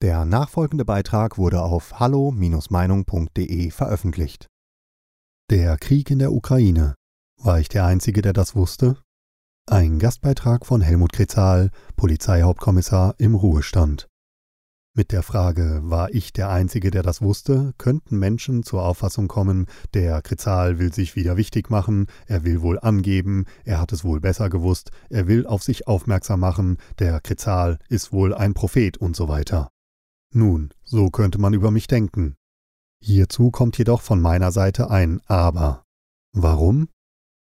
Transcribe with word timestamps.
Der 0.00 0.24
nachfolgende 0.24 0.84
Beitrag 0.84 1.38
wurde 1.38 1.60
auf 1.60 1.98
hallo-meinung.de 1.98 3.70
veröffentlicht. 3.72 4.46
Der 5.50 5.76
Krieg 5.76 6.12
in 6.12 6.20
der 6.20 6.30
Ukraine. 6.30 6.94
War 7.36 7.58
ich 7.58 7.68
der 7.68 7.84
Einzige, 7.84 8.22
der 8.22 8.32
das 8.32 8.54
wusste? 8.54 8.98
Ein 9.66 9.98
Gastbeitrag 9.98 10.66
von 10.66 10.82
Helmut 10.82 11.12
Kretzal, 11.12 11.70
Polizeihauptkommissar 11.96 13.16
im 13.18 13.34
Ruhestand. 13.34 14.06
Mit 14.94 15.10
der 15.10 15.24
Frage, 15.24 15.80
war 15.82 16.14
ich 16.14 16.32
der 16.32 16.48
Einzige, 16.48 16.92
der 16.92 17.02
das 17.02 17.20
wusste, 17.20 17.74
könnten 17.76 18.20
Menschen 18.20 18.62
zur 18.62 18.84
Auffassung 18.84 19.26
kommen, 19.26 19.66
der 19.94 20.22
Kretzal 20.22 20.78
will 20.78 20.92
sich 20.92 21.16
wieder 21.16 21.36
wichtig 21.36 21.70
machen, 21.70 22.06
er 22.26 22.44
will 22.44 22.62
wohl 22.62 22.78
angeben, 22.78 23.46
er 23.64 23.80
hat 23.80 23.90
es 23.92 24.04
wohl 24.04 24.20
besser 24.20 24.48
gewusst, 24.48 24.92
er 25.10 25.26
will 25.26 25.44
auf 25.44 25.64
sich 25.64 25.88
aufmerksam 25.88 26.38
machen, 26.38 26.78
der 27.00 27.20
Kretzal 27.20 27.80
ist 27.88 28.12
wohl 28.12 28.32
ein 28.32 28.54
Prophet 28.54 28.96
und 28.96 29.16
so 29.16 29.28
weiter. 29.28 29.72
Nun, 30.34 30.70
so 30.84 31.08
könnte 31.08 31.38
man 31.38 31.54
über 31.54 31.70
mich 31.70 31.86
denken. 31.86 32.36
Hierzu 33.00 33.50
kommt 33.50 33.78
jedoch 33.78 34.02
von 34.02 34.20
meiner 34.20 34.52
Seite 34.52 34.90
ein 34.90 35.20
Aber. 35.26 35.84
Warum? 36.32 36.88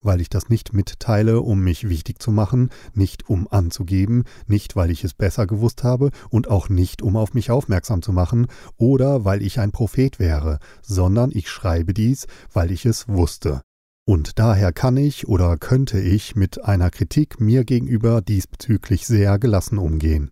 Weil 0.02 0.22
ich 0.22 0.30
das 0.30 0.50
nicht 0.50 0.74
mitteile, 0.74 1.42
um 1.42 1.64
mich 1.64 1.90
wichtig 1.90 2.22
zu 2.22 2.32
machen, 2.32 2.70
nicht 2.94 3.28
um 3.28 3.48
anzugeben, 3.50 4.26
nicht 4.46 4.76
weil 4.76 4.92
ich 4.92 5.04
es 5.04 5.16
besser 5.16 5.48
gewusst 5.48 5.84
habe 5.84 6.12
und 6.30 6.48
auch 6.48 6.70
nicht 6.70 7.02
um 7.02 7.16
auf 7.16 7.34
mich 7.34 7.50
aufmerksam 7.50 8.04
zu 8.04 8.12
machen 8.12 8.46
oder 8.78 9.26
weil 9.26 9.42
ich 9.42 9.60
ein 9.60 9.72
Prophet 9.72 10.20
wäre, 10.20 10.60
sondern 10.84 11.32
ich 11.34 11.50
schreibe 11.50 11.94
dies, 11.94 12.28
weil 12.54 12.70
ich 12.70 12.86
es 12.86 13.08
wusste. 13.08 13.62
Und 14.08 14.38
daher 14.38 14.72
kann 14.72 14.98
ich 14.98 15.28
oder 15.28 15.58
könnte 15.58 16.00
ich 16.00 16.36
mit 16.36 16.64
einer 16.64 16.92
Kritik 16.92 17.42
mir 17.42 17.66
gegenüber 17.66 18.22
diesbezüglich 18.22 19.08
sehr 19.08 19.40
gelassen 19.40 19.80
umgehen. 19.80 20.30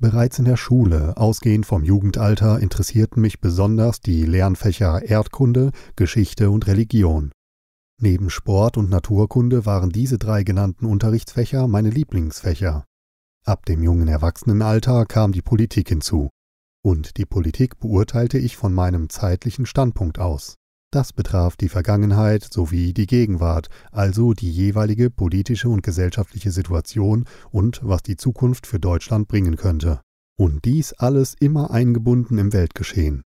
Bereits 0.00 0.38
in 0.38 0.46
der 0.46 0.56
Schule, 0.56 1.18
ausgehend 1.18 1.66
vom 1.66 1.84
Jugendalter, 1.84 2.58
interessierten 2.58 3.20
mich 3.20 3.38
besonders 3.38 4.00
die 4.00 4.24
Lernfächer 4.24 5.02
Erdkunde, 5.02 5.72
Geschichte 5.94 6.50
und 6.50 6.66
Religion. 6.66 7.32
Neben 8.00 8.30
Sport 8.30 8.78
und 8.78 8.88
Naturkunde 8.88 9.66
waren 9.66 9.90
diese 9.90 10.16
drei 10.16 10.42
genannten 10.42 10.86
Unterrichtsfächer 10.86 11.68
meine 11.68 11.90
Lieblingsfächer. 11.90 12.86
Ab 13.44 13.66
dem 13.66 13.82
jungen 13.82 14.08
Erwachsenenalter 14.08 15.04
kam 15.04 15.32
die 15.32 15.42
Politik 15.42 15.90
hinzu. 15.90 16.30
Und 16.82 17.18
die 17.18 17.26
Politik 17.26 17.78
beurteilte 17.78 18.38
ich 18.38 18.56
von 18.56 18.72
meinem 18.72 19.10
zeitlichen 19.10 19.66
Standpunkt 19.66 20.18
aus. 20.18 20.56
Das 20.92 21.12
betraf 21.12 21.56
die 21.56 21.68
Vergangenheit 21.68 22.42
sowie 22.42 22.92
die 22.92 23.06
Gegenwart, 23.06 23.68
also 23.92 24.34
die 24.34 24.50
jeweilige 24.50 25.08
politische 25.08 25.68
und 25.68 25.84
gesellschaftliche 25.84 26.50
Situation 26.50 27.26
und 27.52 27.80
was 27.84 28.02
die 28.02 28.16
Zukunft 28.16 28.66
für 28.66 28.80
Deutschland 28.80 29.28
bringen 29.28 29.54
könnte. 29.54 30.00
Und 30.36 30.64
dies 30.64 30.92
alles 30.92 31.34
immer 31.38 31.70
eingebunden 31.70 32.38
im 32.38 32.52
Weltgeschehen. 32.52 33.22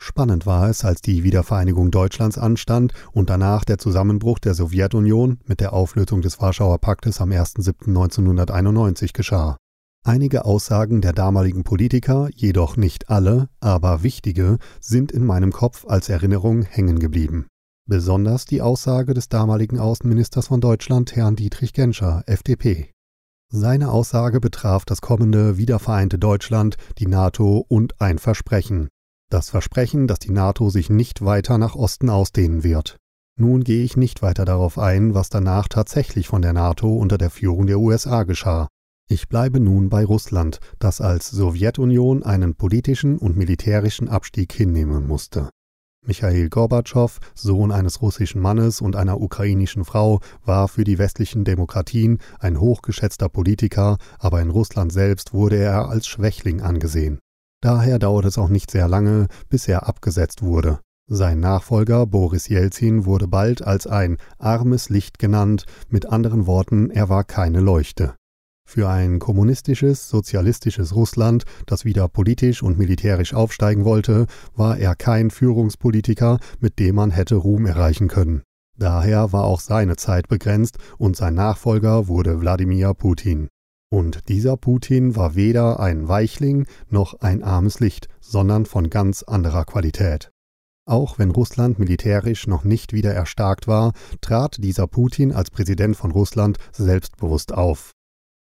Spannend 0.00 0.44
war 0.44 0.68
es, 0.68 0.84
als 0.84 1.00
die 1.00 1.22
Wiedervereinigung 1.22 1.92
Deutschlands 1.92 2.36
anstand 2.36 2.92
und 3.12 3.30
danach 3.30 3.64
der 3.64 3.78
Zusammenbruch 3.78 4.40
der 4.40 4.54
Sowjetunion 4.54 5.38
mit 5.44 5.60
der 5.60 5.74
Auflösung 5.74 6.20
des 6.20 6.40
Warschauer 6.40 6.78
Paktes 6.78 7.20
am 7.20 7.30
1.7.1991 7.30 9.12
geschah. 9.12 9.56
Einige 10.04 10.44
Aussagen 10.44 11.00
der 11.00 11.12
damaligen 11.12 11.64
Politiker, 11.64 12.28
jedoch 12.34 12.76
nicht 12.76 13.10
alle, 13.10 13.48
aber 13.60 14.02
wichtige, 14.02 14.58
sind 14.80 15.12
in 15.12 15.24
meinem 15.24 15.52
Kopf 15.52 15.84
als 15.86 16.08
Erinnerung 16.08 16.62
hängen 16.62 16.98
geblieben. 16.98 17.46
Besonders 17.86 18.44
die 18.44 18.62
Aussage 18.62 19.14
des 19.14 19.28
damaligen 19.28 19.78
Außenministers 19.78 20.48
von 20.48 20.60
Deutschland, 20.60 21.16
Herrn 21.16 21.36
Dietrich 21.36 21.72
Genscher, 21.72 22.22
FDP. 22.26 22.90
Seine 23.50 23.90
Aussage 23.90 24.40
betraf 24.40 24.84
das 24.84 25.00
kommende 25.00 25.56
wiedervereinte 25.56 26.18
Deutschland, 26.18 26.76
die 26.98 27.06
NATO 27.06 27.64
und 27.66 27.98
ein 28.00 28.18
Versprechen. 28.18 28.88
Das 29.30 29.48
Versprechen, 29.48 30.06
dass 30.06 30.18
die 30.18 30.32
NATO 30.32 30.68
sich 30.68 30.90
nicht 30.90 31.24
weiter 31.24 31.56
nach 31.56 31.74
Osten 31.74 32.10
ausdehnen 32.10 32.62
wird. 32.62 32.98
Nun 33.38 33.64
gehe 33.64 33.84
ich 33.84 33.96
nicht 33.96 34.20
weiter 34.20 34.44
darauf 34.44 34.78
ein, 34.78 35.14
was 35.14 35.30
danach 35.30 35.68
tatsächlich 35.68 36.28
von 36.28 36.42
der 36.42 36.52
NATO 36.52 36.94
unter 36.94 37.16
der 37.18 37.30
Führung 37.30 37.66
der 37.66 37.78
USA 37.78 38.24
geschah. 38.24 38.68
Ich 39.10 39.28
bleibe 39.30 39.58
nun 39.58 39.88
bei 39.88 40.04
Russland, 40.04 40.60
das 40.78 41.00
als 41.00 41.30
Sowjetunion 41.30 42.22
einen 42.22 42.54
politischen 42.54 43.16
und 43.16 43.38
militärischen 43.38 44.06
Abstieg 44.06 44.52
hinnehmen 44.52 45.06
musste. 45.06 45.48
Michail 46.06 46.50
Gorbatschow, 46.50 47.18
Sohn 47.34 47.72
eines 47.72 48.02
russischen 48.02 48.42
Mannes 48.42 48.82
und 48.82 48.96
einer 48.96 49.20
ukrainischen 49.20 49.86
Frau, 49.86 50.20
war 50.44 50.68
für 50.68 50.84
die 50.84 50.98
westlichen 50.98 51.44
Demokratien 51.44 52.18
ein 52.38 52.60
hochgeschätzter 52.60 53.30
Politiker, 53.30 53.96
aber 54.18 54.42
in 54.42 54.50
Russland 54.50 54.92
selbst 54.92 55.32
wurde 55.32 55.56
er 55.56 55.88
als 55.88 56.06
Schwächling 56.06 56.60
angesehen. 56.60 57.18
Daher 57.62 57.98
dauerte 57.98 58.28
es 58.28 58.36
auch 58.36 58.50
nicht 58.50 58.70
sehr 58.70 58.88
lange, 58.88 59.28
bis 59.48 59.68
er 59.68 59.88
abgesetzt 59.88 60.42
wurde. 60.42 60.80
Sein 61.10 61.40
Nachfolger 61.40 62.06
Boris 62.06 62.48
Jelzin 62.48 63.06
wurde 63.06 63.26
bald 63.26 63.62
als 63.62 63.86
ein 63.86 64.18
armes 64.36 64.90
Licht 64.90 65.18
genannt, 65.18 65.64
mit 65.88 66.04
anderen 66.04 66.46
Worten, 66.46 66.90
er 66.90 67.08
war 67.08 67.24
keine 67.24 67.60
Leuchte. 67.60 68.17
Für 68.70 68.90
ein 68.90 69.18
kommunistisches, 69.18 70.10
sozialistisches 70.10 70.94
Russland, 70.94 71.44
das 71.64 71.86
wieder 71.86 72.06
politisch 72.06 72.62
und 72.62 72.76
militärisch 72.76 73.32
aufsteigen 73.32 73.86
wollte, 73.86 74.26
war 74.54 74.76
er 74.76 74.94
kein 74.94 75.30
Führungspolitiker, 75.30 76.38
mit 76.60 76.78
dem 76.78 76.96
man 76.96 77.10
hätte 77.10 77.36
Ruhm 77.36 77.64
erreichen 77.64 78.08
können. 78.08 78.42
Daher 78.76 79.32
war 79.32 79.44
auch 79.44 79.60
seine 79.60 79.96
Zeit 79.96 80.28
begrenzt 80.28 80.76
und 80.98 81.16
sein 81.16 81.32
Nachfolger 81.32 82.08
wurde 82.08 82.42
Wladimir 82.42 82.92
Putin. 82.92 83.48
Und 83.90 84.28
dieser 84.28 84.58
Putin 84.58 85.16
war 85.16 85.34
weder 85.34 85.80
ein 85.80 86.06
Weichling 86.06 86.66
noch 86.90 87.20
ein 87.20 87.42
armes 87.42 87.80
Licht, 87.80 88.08
sondern 88.20 88.66
von 88.66 88.90
ganz 88.90 89.22
anderer 89.22 89.64
Qualität. 89.64 90.30
Auch 90.84 91.18
wenn 91.18 91.30
Russland 91.30 91.78
militärisch 91.78 92.46
noch 92.46 92.64
nicht 92.64 92.92
wieder 92.92 93.14
erstarkt 93.14 93.66
war, 93.66 93.94
trat 94.20 94.62
dieser 94.62 94.86
Putin 94.86 95.32
als 95.32 95.50
Präsident 95.50 95.96
von 95.96 96.10
Russland 96.10 96.58
selbstbewusst 96.72 97.54
auf. 97.54 97.94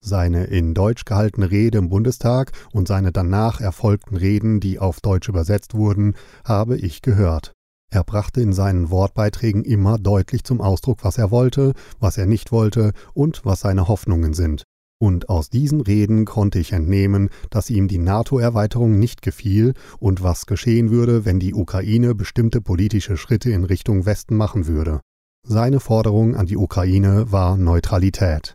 Seine 0.09 0.45
in 0.45 0.73
Deutsch 0.73 1.05
gehaltene 1.05 1.51
Rede 1.51 1.79
im 1.79 1.89
Bundestag 1.89 2.53
und 2.73 2.87
seine 2.87 3.11
danach 3.11 3.61
erfolgten 3.61 4.17
Reden, 4.17 4.61
die 4.61 4.79
auf 4.79 5.01
Deutsch 5.01 5.29
übersetzt 5.29 5.75
wurden, 5.75 6.15
habe 6.45 6.77
ich 6.77 7.03
gehört. 7.03 7.55
Er 7.91 8.05
brachte 8.05 8.41
in 8.41 8.53
seinen 8.53 8.91
Wortbeiträgen 8.91 9.65
immer 9.65 9.99
deutlich 9.99 10.45
zum 10.45 10.61
Ausdruck, 10.61 11.03
was 11.03 11.19
er 11.19 11.33
wollte, 11.33 11.73
was 11.99 12.19
er 12.19 12.27
nicht 12.27 12.53
wollte 12.53 12.93
und 13.15 13.45
was 13.45 13.59
seine 13.59 13.89
Hoffnungen 13.89 14.33
sind. 14.33 14.63
Und 15.01 15.29
aus 15.29 15.51
diesen 15.51 15.81
Reden 15.81 16.25
konnte 16.25 16.61
ich 16.61 16.73
entnehmen, 16.73 17.29
dass 17.51 17.69
ihm 17.69 17.89
die 17.89 17.99
NATO-Erweiterung 17.99 19.01
nicht 19.01 19.23
gefiel 19.23 19.75
und 19.99 20.23
was 20.23 20.47
geschehen 20.47 20.93
würde, 20.93 21.25
wenn 21.25 21.41
die 21.41 21.53
Ukraine 21.53 22.15
bestimmte 22.15 22.61
politische 22.61 23.17
Schritte 23.17 23.51
in 23.51 23.65
Richtung 23.65 24.07
Westen 24.07 24.37
machen 24.37 24.69
würde. 24.69 25.01
Seine 25.45 25.81
Forderung 25.81 26.37
an 26.37 26.47
die 26.47 26.57
Ukraine 26.57 27.33
war 27.33 27.57
Neutralität. 27.57 28.55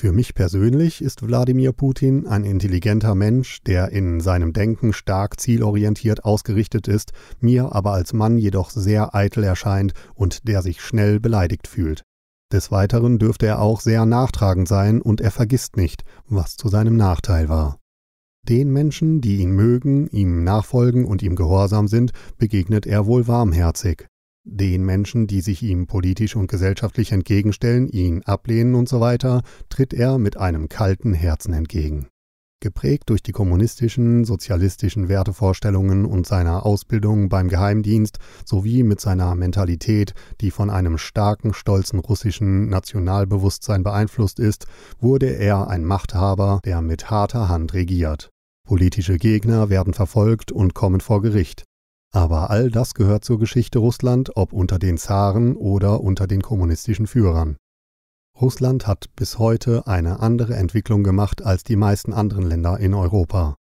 Für 0.00 0.12
mich 0.12 0.36
persönlich 0.36 1.02
ist 1.02 1.26
Wladimir 1.26 1.72
Putin 1.72 2.28
ein 2.28 2.44
intelligenter 2.44 3.16
Mensch, 3.16 3.64
der 3.64 3.88
in 3.88 4.20
seinem 4.20 4.52
Denken 4.52 4.92
stark 4.92 5.40
zielorientiert 5.40 6.24
ausgerichtet 6.24 6.86
ist, 6.86 7.10
mir 7.40 7.74
aber 7.74 7.94
als 7.94 8.12
Mann 8.12 8.38
jedoch 8.38 8.70
sehr 8.70 9.16
eitel 9.16 9.42
erscheint 9.42 9.94
und 10.14 10.46
der 10.46 10.62
sich 10.62 10.82
schnell 10.82 11.18
beleidigt 11.18 11.66
fühlt. 11.66 12.04
Des 12.52 12.70
Weiteren 12.70 13.18
dürfte 13.18 13.46
er 13.46 13.60
auch 13.60 13.80
sehr 13.80 14.06
nachtragend 14.06 14.68
sein 14.68 15.02
und 15.02 15.20
er 15.20 15.32
vergisst 15.32 15.76
nicht, 15.76 16.04
was 16.28 16.56
zu 16.56 16.68
seinem 16.68 16.96
Nachteil 16.96 17.48
war. 17.48 17.80
Den 18.48 18.72
Menschen, 18.72 19.20
die 19.20 19.38
ihn 19.38 19.50
mögen, 19.50 20.06
ihm 20.10 20.44
nachfolgen 20.44 21.06
und 21.06 21.24
ihm 21.24 21.34
gehorsam 21.34 21.88
sind, 21.88 22.12
begegnet 22.38 22.86
er 22.86 23.06
wohl 23.06 23.26
warmherzig. 23.26 24.06
Den 24.50 24.82
Menschen, 24.82 25.26
die 25.26 25.42
sich 25.42 25.62
ihm 25.62 25.86
politisch 25.86 26.34
und 26.34 26.50
gesellschaftlich 26.50 27.12
entgegenstellen, 27.12 27.86
ihn 27.86 28.22
ablehnen 28.22 28.74
und 28.74 28.88
so 28.88 28.98
weiter, 28.98 29.42
tritt 29.68 29.92
er 29.92 30.16
mit 30.16 30.38
einem 30.38 30.70
kalten 30.70 31.12
Herzen 31.12 31.52
entgegen. 31.52 32.06
Geprägt 32.60 33.10
durch 33.10 33.22
die 33.22 33.32
kommunistischen, 33.32 34.24
sozialistischen 34.24 35.08
Wertevorstellungen 35.10 36.06
und 36.06 36.26
seiner 36.26 36.64
Ausbildung 36.64 37.28
beim 37.28 37.48
Geheimdienst 37.48 38.18
sowie 38.46 38.84
mit 38.84 39.00
seiner 39.00 39.34
Mentalität, 39.34 40.14
die 40.40 40.50
von 40.50 40.70
einem 40.70 40.96
starken, 40.96 41.52
stolzen 41.52 41.98
russischen 41.98 42.70
Nationalbewusstsein 42.70 43.82
beeinflusst 43.82 44.40
ist, 44.40 44.66
wurde 44.98 45.26
er 45.26 45.68
ein 45.68 45.84
Machthaber, 45.84 46.60
der 46.64 46.80
mit 46.80 47.10
harter 47.10 47.50
Hand 47.50 47.74
regiert. 47.74 48.30
Politische 48.66 49.18
Gegner 49.18 49.68
werden 49.68 49.92
verfolgt 49.92 50.50
und 50.50 50.74
kommen 50.74 51.00
vor 51.00 51.20
Gericht. 51.20 51.67
Aber 52.12 52.50
all 52.50 52.70
das 52.70 52.94
gehört 52.94 53.24
zur 53.24 53.38
Geschichte 53.38 53.78
Russland, 53.78 54.36
ob 54.36 54.52
unter 54.52 54.78
den 54.78 54.98
Zaren 54.98 55.56
oder 55.56 56.00
unter 56.00 56.26
den 56.26 56.42
kommunistischen 56.42 57.06
Führern. 57.06 57.56
Russland 58.40 58.86
hat 58.86 59.14
bis 59.16 59.38
heute 59.38 59.86
eine 59.86 60.20
andere 60.20 60.54
Entwicklung 60.54 61.02
gemacht 61.02 61.44
als 61.44 61.64
die 61.64 61.76
meisten 61.76 62.12
anderen 62.12 62.44
Länder 62.44 62.78
in 62.78 62.94
Europa. 62.94 63.56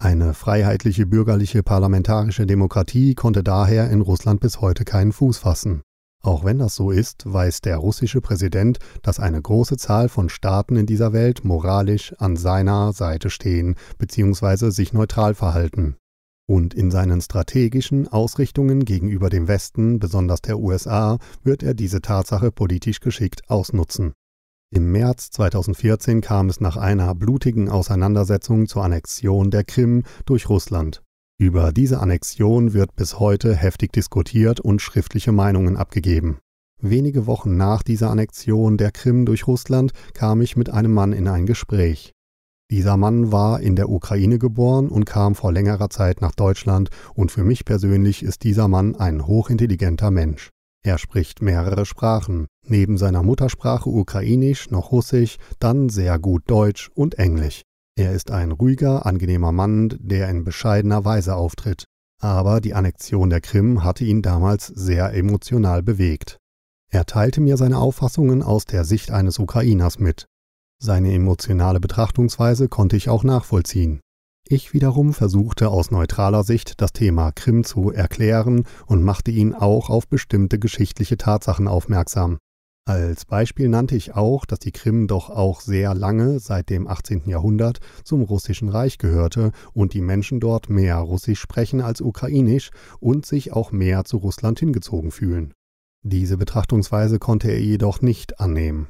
Eine 0.00 0.34
freiheitliche 0.34 1.06
bürgerliche 1.06 1.62
parlamentarische 1.62 2.46
Demokratie 2.46 3.14
konnte 3.14 3.42
daher 3.42 3.90
in 3.90 4.00
Russland 4.00 4.40
bis 4.40 4.60
heute 4.60 4.84
keinen 4.84 5.12
Fuß 5.12 5.38
fassen. 5.38 5.82
Auch 6.22 6.44
wenn 6.44 6.58
das 6.58 6.74
so 6.74 6.90
ist, 6.90 7.24
weiß 7.26 7.62
der 7.62 7.78
russische 7.78 8.20
Präsident, 8.20 8.78
dass 9.02 9.18
eine 9.18 9.40
große 9.40 9.76
Zahl 9.76 10.08
von 10.08 10.28
Staaten 10.28 10.76
in 10.76 10.86
dieser 10.86 11.12
Welt 11.12 11.44
moralisch 11.44 12.14
an 12.18 12.36
seiner 12.36 12.92
Seite 12.92 13.30
stehen 13.30 13.76
bzw. 13.98 14.70
sich 14.70 14.92
neutral 14.92 15.34
verhalten. 15.34 15.96
Und 16.50 16.72
in 16.72 16.90
seinen 16.90 17.20
strategischen 17.20 18.08
Ausrichtungen 18.08 18.86
gegenüber 18.86 19.28
dem 19.28 19.48
Westen, 19.48 19.98
besonders 19.98 20.40
der 20.40 20.58
USA, 20.58 21.18
wird 21.42 21.62
er 21.62 21.74
diese 21.74 22.00
Tatsache 22.00 22.50
politisch 22.50 23.00
geschickt 23.00 23.42
ausnutzen. 23.48 24.14
Im 24.70 24.90
März 24.90 25.30
2014 25.30 26.22
kam 26.22 26.48
es 26.48 26.60
nach 26.60 26.78
einer 26.78 27.14
blutigen 27.14 27.68
Auseinandersetzung 27.68 28.66
zur 28.66 28.82
Annexion 28.84 29.50
der 29.50 29.64
Krim 29.64 30.04
durch 30.24 30.48
Russland. 30.48 31.02
Über 31.38 31.70
diese 31.70 32.00
Annexion 32.00 32.72
wird 32.72 32.96
bis 32.96 33.18
heute 33.18 33.54
heftig 33.54 33.92
diskutiert 33.92 34.58
und 34.58 34.80
schriftliche 34.80 35.32
Meinungen 35.32 35.76
abgegeben. 35.76 36.38
Wenige 36.80 37.26
Wochen 37.26 37.56
nach 37.56 37.82
dieser 37.82 38.10
Annexion 38.10 38.76
der 38.76 38.90
Krim 38.90 39.26
durch 39.26 39.46
Russland 39.46 39.92
kam 40.14 40.40
ich 40.40 40.56
mit 40.56 40.70
einem 40.70 40.94
Mann 40.94 41.12
in 41.12 41.28
ein 41.28 41.44
Gespräch. 41.44 42.14
Dieser 42.70 42.98
Mann 42.98 43.32
war 43.32 43.60
in 43.60 43.76
der 43.76 43.88
Ukraine 43.88 44.38
geboren 44.38 44.88
und 44.88 45.06
kam 45.06 45.34
vor 45.34 45.52
längerer 45.52 45.88
Zeit 45.88 46.20
nach 46.20 46.34
Deutschland, 46.34 46.90
und 47.14 47.32
für 47.32 47.42
mich 47.42 47.64
persönlich 47.64 48.22
ist 48.22 48.44
dieser 48.44 48.68
Mann 48.68 48.94
ein 48.94 49.26
hochintelligenter 49.26 50.10
Mensch. 50.10 50.50
Er 50.84 50.98
spricht 50.98 51.40
mehrere 51.40 51.86
Sprachen, 51.86 52.46
neben 52.66 52.98
seiner 52.98 53.22
Muttersprache 53.22 53.88
Ukrainisch 53.88 54.70
noch 54.70 54.92
Russisch, 54.92 55.38
dann 55.58 55.88
sehr 55.88 56.18
gut 56.18 56.42
Deutsch 56.46 56.90
und 56.94 57.18
Englisch. 57.18 57.62
Er 57.96 58.12
ist 58.12 58.30
ein 58.30 58.52
ruhiger, 58.52 59.06
angenehmer 59.06 59.50
Mann, 59.50 59.88
der 60.00 60.28
in 60.28 60.44
bescheidener 60.44 61.04
Weise 61.04 61.36
auftritt. 61.36 61.84
Aber 62.20 62.60
die 62.60 62.74
Annexion 62.74 63.30
der 63.30 63.40
Krim 63.40 63.82
hatte 63.82 64.04
ihn 64.04 64.22
damals 64.22 64.66
sehr 64.66 65.14
emotional 65.14 65.82
bewegt. 65.82 66.38
Er 66.90 67.06
teilte 67.06 67.40
mir 67.40 67.56
seine 67.56 67.78
Auffassungen 67.78 68.42
aus 68.42 68.66
der 68.66 68.84
Sicht 68.84 69.10
eines 69.10 69.38
Ukrainers 69.38 69.98
mit. 69.98 70.26
Seine 70.80 71.12
emotionale 71.12 71.80
Betrachtungsweise 71.80 72.68
konnte 72.68 72.96
ich 72.96 73.08
auch 73.08 73.24
nachvollziehen. 73.24 74.00
Ich 74.46 74.72
wiederum 74.72 75.12
versuchte 75.12 75.68
aus 75.68 75.90
neutraler 75.90 76.44
Sicht 76.44 76.80
das 76.80 76.92
Thema 76.92 77.32
Krim 77.32 77.64
zu 77.64 77.90
erklären 77.90 78.64
und 78.86 79.02
machte 79.02 79.30
ihn 79.30 79.54
auch 79.54 79.90
auf 79.90 80.08
bestimmte 80.08 80.58
geschichtliche 80.58 81.18
Tatsachen 81.18 81.68
aufmerksam. 81.68 82.38
Als 82.86 83.26
Beispiel 83.26 83.68
nannte 83.68 83.96
ich 83.96 84.14
auch, 84.14 84.46
dass 84.46 84.60
die 84.60 84.72
Krim 84.72 85.08
doch 85.08 85.28
auch 85.28 85.60
sehr 85.60 85.94
lange, 85.94 86.40
seit 86.40 86.70
dem 86.70 86.86
18. 86.86 87.28
Jahrhundert, 87.28 87.80
zum 88.02 88.22
Russischen 88.22 88.70
Reich 88.70 88.96
gehörte 88.96 89.52
und 89.74 89.92
die 89.92 90.00
Menschen 90.00 90.40
dort 90.40 90.70
mehr 90.70 90.96
Russisch 90.96 91.40
sprechen 91.40 91.82
als 91.82 92.00
Ukrainisch 92.00 92.70
und 93.00 93.26
sich 93.26 93.52
auch 93.52 93.72
mehr 93.72 94.04
zu 94.04 94.16
Russland 94.16 94.60
hingezogen 94.60 95.10
fühlen. 95.10 95.52
Diese 96.02 96.38
Betrachtungsweise 96.38 97.18
konnte 97.18 97.50
er 97.50 97.60
jedoch 97.60 98.00
nicht 98.00 98.40
annehmen. 98.40 98.88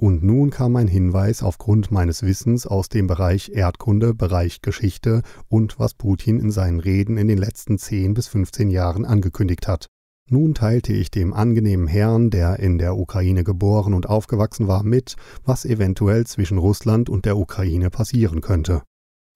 Und 0.00 0.22
nun 0.22 0.48
kam 0.48 0.76
ein 0.76 0.88
Hinweis 0.88 1.42
aufgrund 1.42 1.90
meines 1.90 2.22
Wissens 2.22 2.66
aus 2.66 2.88
dem 2.88 3.06
Bereich 3.06 3.50
Erdkunde, 3.50 4.14
Bereich 4.14 4.62
Geschichte 4.62 5.20
und 5.50 5.78
was 5.78 5.92
Putin 5.92 6.40
in 6.40 6.50
seinen 6.50 6.80
Reden 6.80 7.18
in 7.18 7.28
den 7.28 7.36
letzten 7.36 7.76
10 7.76 8.14
bis 8.14 8.26
15 8.28 8.70
Jahren 8.70 9.04
angekündigt 9.04 9.68
hat. 9.68 9.88
Nun 10.30 10.54
teilte 10.54 10.94
ich 10.94 11.10
dem 11.10 11.34
angenehmen 11.34 11.86
Herrn, 11.86 12.30
der 12.30 12.60
in 12.60 12.78
der 12.78 12.96
Ukraine 12.96 13.44
geboren 13.44 13.92
und 13.92 14.08
aufgewachsen 14.08 14.68
war, 14.68 14.84
mit, 14.84 15.16
was 15.44 15.66
eventuell 15.66 16.26
zwischen 16.26 16.56
Russland 16.56 17.10
und 17.10 17.26
der 17.26 17.36
Ukraine 17.36 17.90
passieren 17.90 18.40
könnte. 18.40 18.80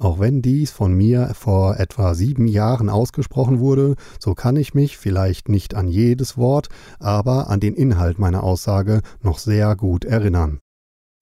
Auch 0.00 0.18
wenn 0.18 0.42
dies 0.42 0.72
von 0.72 0.92
mir 0.92 1.30
vor 1.34 1.78
etwa 1.78 2.14
sieben 2.14 2.48
Jahren 2.48 2.90
ausgesprochen 2.90 3.60
wurde, 3.60 3.94
so 4.18 4.34
kann 4.34 4.56
ich 4.56 4.74
mich 4.74 4.98
vielleicht 4.98 5.48
nicht 5.48 5.74
an 5.74 5.86
jedes 5.86 6.36
Wort, 6.36 6.68
aber 6.98 7.48
an 7.48 7.60
den 7.60 7.74
Inhalt 7.74 8.18
meiner 8.18 8.42
Aussage 8.42 9.02
noch 9.22 9.38
sehr 9.38 9.76
gut 9.76 10.04
erinnern. 10.04 10.58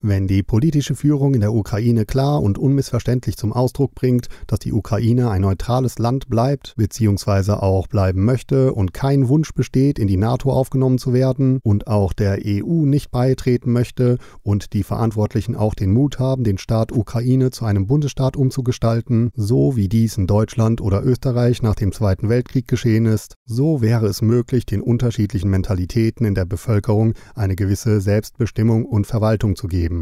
Wenn 0.05 0.27
die 0.27 0.43
politische 0.43 0.95
Führung 0.95 1.33
in 1.33 1.39
der 1.39 1.53
Ukraine 1.53 2.03
klar 2.03 2.43
und 2.43 2.57
unmissverständlich 2.57 3.37
zum 3.37 3.53
Ausdruck 3.53 3.95
bringt, 3.95 4.27
dass 4.47 4.59
die 4.59 4.73
Ukraine 4.73 5.29
ein 5.29 5.39
neutrales 5.39 5.97
Land 5.97 6.27
bleibt 6.27 6.73
bzw. 6.75 7.53
auch 7.53 7.87
bleiben 7.87 8.25
möchte 8.25 8.73
und 8.73 8.93
kein 8.93 9.29
Wunsch 9.29 9.53
besteht, 9.53 9.99
in 9.99 10.09
die 10.09 10.17
NATO 10.17 10.51
aufgenommen 10.51 10.97
zu 10.97 11.13
werden 11.13 11.61
und 11.63 11.87
auch 11.87 12.11
der 12.11 12.39
EU 12.45 12.83
nicht 12.83 13.11
beitreten 13.11 13.71
möchte 13.71 14.17
und 14.41 14.73
die 14.73 14.83
Verantwortlichen 14.83 15.55
auch 15.55 15.73
den 15.73 15.93
Mut 15.93 16.19
haben, 16.19 16.43
den 16.43 16.57
Staat 16.57 16.91
Ukraine 16.91 17.51
zu 17.51 17.63
einem 17.63 17.87
Bundesstaat 17.87 18.35
umzugestalten, 18.35 19.31
so 19.37 19.77
wie 19.77 19.87
dies 19.87 20.17
in 20.17 20.27
Deutschland 20.27 20.81
oder 20.81 21.01
Österreich 21.05 21.61
nach 21.61 21.75
dem 21.75 21.93
Zweiten 21.93 22.27
Weltkrieg 22.27 22.67
geschehen 22.67 23.05
ist, 23.05 23.35
so 23.45 23.81
wäre 23.81 24.07
es 24.07 24.21
möglich, 24.21 24.65
den 24.65 24.81
unterschiedlichen 24.81 25.49
Mentalitäten 25.49 26.25
in 26.25 26.35
der 26.35 26.43
Bevölkerung 26.43 27.13
eine 27.35 27.55
gewisse 27.55 28.01
Selbstbestimmung 28.01 28.83
und 28.83 29.07
Verwaltung 29.07 29.55
zu 29.55 29.69
geben. 29.69 29.92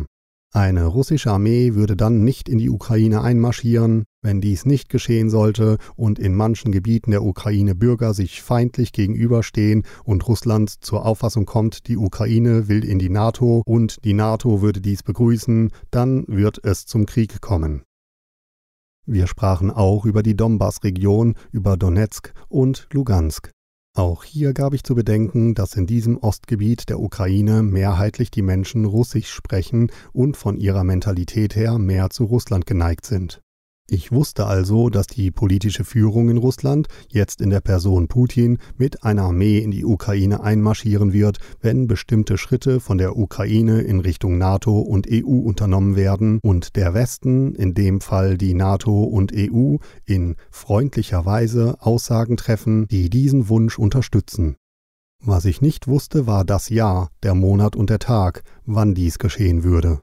Eine 0.54 0.86
russische 0.86 1.32
Armee 1.32 1.76
würde 1.76 1.96
dann 1.96 2.26
nicht 2.26 2.50
in 2.50 2.58
die 2.58 2.70
Ukraine 2.70 3.22
einmarschieren, 3.22 4.04
wenn 4.22 4.42
dies 4.42 4.66
nicht 4.66 4.90
geschehen 4.90 5.30
sollte 5.30 5.78
und 5.96 6.20
in 6.20 6.36
manchen 6.36 6.74
Gebieten 6.74 7.12
der 7.12 7.24
Ukraine 7.24 7.74
Bürger 7.74 8.14
sich 8.14 8.42
feindlich 8.42 8.92
gegenüberstehen 8.92 9.84
und 10.04 10.28
Russland 10.28 10.70
zur 10.84 11.06
Auffassung 11.06 11.46
kommt, 11.46 11.88
die 11.88 11.96
Ukraine 11.96 12.68
will 12.68 12.84
in 12.84 13.00
die 13.00 13.08
NATO 13.08 13.62
und 13.66 14.04
die 14.04 14.14
NATO 14.14 14.62
würde 14.62 14.82
dies 14.82 15.04
begrüßen, 15.04 15.72
dann 15.90 16.26
wird 16.28 16.60
es 16.66 16.86
zum 16.86 17.06
Krieg 17.06 17.40
kommen. 17.40 17.84
Wir 19.06 19.28
sprachen 19.28 19.72
auch 19.72 20.06
über 20.06 20.22
die 20.22 20.36
Donbass-Region, 20.36 21.36
über 21.54 21.78
Donetsk 21.78 22.34
und 22.50 22.90
Lugansk. 22.92 23.52
Auch 23.94 24.24
hier 24.24 24.54
gab 24.54 24.74
ich 24.74 24.84
zu 24.84 24.96
bedenken, 24.96 25.54
dass 25.54 25.76
in 25.76 25.86
diesem 25.86 26.18
Ostgebiet 26.18 26.88
der 26.88 27.02
Ukraine 27.02 27.62
mehrheitlich 27.62 28.32
die 28.32 28.42
Menschen 28.42 28.86
Russisch 28.86 29.30
sprechen 29.30 29.92
und 30.14 30.38
von 30.38 30.58
ihrer 30.58 30.86
Mentalität 30.86 31.58
her 31.58 31.78
mehr 31.78 32.10
zu 32.10 32.24
Russland 32.24 32.66
geneigt 32.66 33.06
sind. 33.06 33.42
Ich 33.94 34.14
wusste 34.14 34.46
also, 34.46 34.90
dass 34.90 35.06
die 35.06 35.32
politische 35.32 35.84
Führung 35.84 36.30
in 36.30 36.38
Russland 36.38 36.88
jetzt 37.10 37.42
in 37.42 37.50
der 37.50 37.60
Person 37.60 38.08
Putin 38.08 38.58
mit 38.78 39.04
einer 39.04 39.24
Armee 39.24 39.58
in 39.58 39.72
die 39.72 39.84
Ukraine 39.84 40.42
einmarschieren 40.42 41.12
wird, 41.12 41.40
wenn 41.60 41.88
bestimmte 41.88 42.38
Schritte 42.38 42.80
von 42.80 42.98
der 42.98 43.18
Ukraine 43.18 43.82
in 43.82 44.00
Richtung 44.00 44.38
NATO 44.38 44.80
und 44.80 45.10
EU 45.12 45.40
unternommen 45.40 45.98
werden 45.98 46.40
und 46.42 46.78
der 46.78 46.94
Westen, 46.94 47.54
in 47.54 47.74
dem 47.74 48.00
Fall 48.00 48.38
die 48.38 48.54
NATO 48.54 49.04
und 49.04 49.34
EU, 49.36 49.76
in 50.06 50.38
freundlicher 50.52 51.26
Weise 51.26 51.76
Aussagen 51.82 52.38
treffen, 52.38 52.88
die 52.88 53.10
diesen 53.10 53.50
Wunsch 53.50 53.78
unterstützen. 53.78 54.56
Was 55.22 55.44
ich 55.44 55.60
nicht 55.60 55.90
wusste, 55.90 56.26
war 56.26 56.46
das 56.46 56.70
Jahr, 56.70 57.10
der 57.24 57.36
Monat 57.36 57.76
und 57.76 57.90
der 57.90 58.00
Tag, 58.00 58.44
wann 58.66 58.96
dies 58.96 59.20
geschehen 59.20 59.66
würde. 59.66 60.00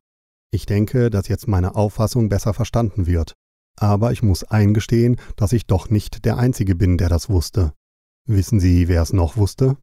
Ich 0.50 0.66
denke, 0.66 1.08
dass 1.08 1.28
jetzt 1.28 1.48
meine 1.48 1.74
Auffassung 1.74 2.28
besser 2.28 2.52
verstanden 2.52 3.06
wird 3.06 3.32
aber 3.78 4.12
ich 4.12 4.22
muss 4.22 4.44
eingestehen, 4.44 5.16
dass 5.36 5.52
ich 5.52 5.66
doch 5.66 5.90
nicht 5.90 6.24
der 6.24 6.38
Einzige 6.38 6.74
bin, 6.74 6.98
der 6.98 7.08
das 7.08 7.28
wusste. 7.28 7.72
Wissen 8.26 8.60
Sie, 8.60 8.88
wer 8.88 9.02
es 9.02 9.12
noch 9.12 9.36
wusste? 9.36 9.76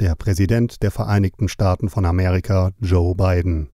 Der 0.00 0.14
Präsident 0.14 0.82
der 0.82 0.90
Vereinigten 0.90 1.48
Staaten 1.48 1.88
von 1.88 2.04
Amerika, 2.04 2.70
Joe 2.80 3.16
Biden. 3.16 3.70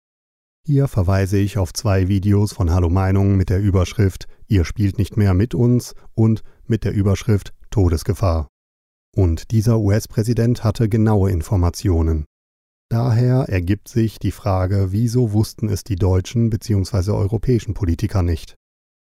Hier 0.64 0.86
verweise 0.86 1.38
ich 1.38 1.58
auf 1.58 1.72
zwei 1.72 2.06
Videos 2.06 2.52
von 2.52 2.70
Hallo 2.70 2.88
Meinung 2.88 3.36
mit 3.36 3.50
der 3.50 3.60
Überschrift 3.60 4.28
Ihr 4.46 4.64
spielt 4.64 4.98
nicht 4.98 5.16
mehr 5.16 5.34
mit 5.34 5.54
uns 5.54 5.94
und 6.14 6.42
mit 6.66 6.84
der 6.84 6.92
Überschrift 6.92 7.54
Todesgefahr. 7.70 8.48
Und 9.16 9.50
dieser 9.50 9.80
US-Präsident 9.80 10.62
hatte 10.62 10.88
genaue 10.88 11.30
Informationen. 11.30 12.26
Daher 12.90 13.48
ergibt 13.48 13.88
sich 13.88 14.18
die 14.18 14.30
Frage, 14.30 14.92
wieso 14.92 15.32
wussten 15.32 15.70
es 15.70 15.82
die 15.82 15.96
deutschen 15.96 16.50
bzw. 16.50 17.12
europäischen 17.12 17.72
Politiker 17.72 18.22
nicht? 18.22 18.54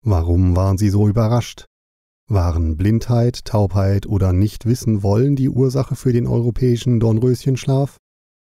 Warum 0.01 0.55
waren 0.55 0.77
sie 0.77 0.89
so 0.89 1.07
überrascht? 1.07 1.65
Waren 2.27 2.77
Blindheit, 2.77 3.43
Taubheit 3.43 4.05
oder 4.05 4.33
Nichtwissen 4.33 5.03
wollen 5.03 5.35
die 5.35 5.49
Ursache 5.49 5.95
für 5.95 6.13
den 6.13 6.27
europäischen 6.27 6.99
Dornröschenschlaf? 6.99 7.97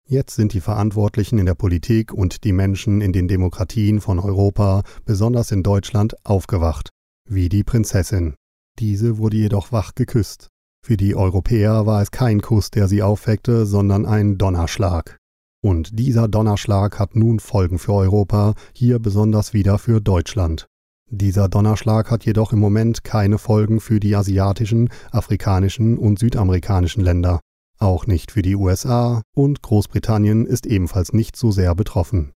Jetzt 0.07 0.37
sind 0.37 0.53
die 0.53 0.61
Verantwortlichen 0.61 1.39
in 1.39 1.47
der 1.47 1.55
Politik 1.55 2.13
und 2.13 2.45
die 2.45 2.53
Menschen 2.53 3.01
in 3.01 3.13
den 3.13 3.29
Demokratien 3.29 4.01
von 4.01 4.19
Europa, 4.19 4.83
besonders 5.05 5.51
in 5.53 5.63
Deutschland, 5.63 6.15
aufgewacht, 6.25 6.91
wie 7.29 7.49
die 7.49 7.65
Prinzessin. 7.65 8.35
Diese 8.79 9.19
wurde 9.19 9.39
jedoch 9.39 9.73
wach 9.73 9.95
geküsst. 9.95 10.49
Für 10.85 10.97
die 10.97 11.15
Europäer 11.15 11.87
war 11.87 12.03
es 12.03 12.11
kein 12.11 12.41
Kuss, 12.41 12.71
der 12.71 12.89
sie 12.89 13.03
aufweckte, 13.03 13.67
sondern 13.67 14.05
ein 14.05 14.37
Donnerschlag. 14.39 15.19
Und 15.65 15.99
dieser 15.99 16.29
Donnerschlag 16.29 16.99
hat 16.99 17.17
nun 17.17 17.41
Folgen 17.41 17.79
für 17.79 17.95
Europa, 17.95 18.55
hier 18.75 18.99
besonders 18.99 19.55
wieder 19.55 19.79
für 19.79 20.01
Deutschland. 20.01 20.67
Dieser 21.15 21.51
Donnerschlag 21.51 22.11
hat 22.11 22.25
jedoch 22.25 22.55
im 22.55 22.59
Moment 22.59 23.05
keine 23.05 23.37
Folgen 23.37 23.81
für 23.81 24.01
die 24.01 24.17
asiatischen, 24.17 24.89
afrikanischen 25.11 25.99
und 25.99 26.19
südamerikanischen 26.19 27.05
Länder, 27.05 27.41
auch 27.79 28.07
nicht 28.07 28.31
für 28.31 28.41
die 28.41 28.57
USA 28.57 29.21
und 29.37 29.61
Großbritannien 29.61 30.47
ist 30.47 30.67
ebenfalls 30.67 31.13
nicht 31.13 31.37
so 31.37 31.51
sehr 31.51 31.75
betroffen. 31.75 32.33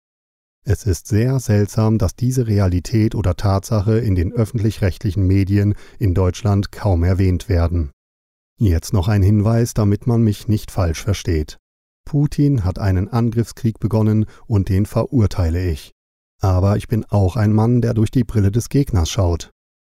Es 0.66 0.86
ist 0.86 1.08
sehr 1.08 1.40
seltsam, 1.40 1.98
dass 1.98 2.18
diese 2.18 2.48
Realität 2.48 3.16
oder 3.16 3.38
Tatsache 3.38 4.00
in 4.00 4.16
den 4.16 4.34
öffentlich-rechtlichen 4.34 5.26
Medien 5.26 5.76
in 5.98 6.14
Deutschland 6.14 6.74
kaum 6.74 7.06
erwähnt 7.06 7.48
werden. 7.48 7.92
Jetzt 8.60 8.92
noch 8.92 9.08
ein 9.08 9.22
Hinweis, 9.22 9.74
damit 9.74 10.06
man 10.06 10.22
mich 10.22 10.50
nicht 10.50 10.70
falsch 10.70 11.02
versteht. 11.02 11.60
Putin 12.04 12.66
hat 12.66 12.78
einen 12.78 13.08
Angriffskrieg 13.08 13.80
begonnen 13.80 14.26
und 14.48 14.68
den 14.68 14.86
verurteile 14.86 15.64
ich. 15.64 15.94
Aber 16.42 16.78
ich 16.78 16.88
bin 16.88 17.06
auch 17.06 17.36
ein 17.36 17.54
Mann, 17.54 17.82
der 17.82 17.94
durch 17.94 18.12
die 18.12 18.24
Brille 18.24 18.52
des 18.52 18.70
Gegners 18.70 19.10
schaut. 19.10 19.52